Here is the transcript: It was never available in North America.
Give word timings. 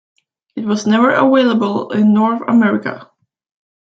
It 0.55 0.65
was 0.65 0.87
never 0.87 1.11
available 1.13 1.91
in 1.91 2.11
North 2.15 2.41
America. 2.47 3.11